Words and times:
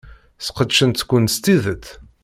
Sqedcent-ken 0.45 1.25
s 1.33 1.35
tidet. 1.43 1.85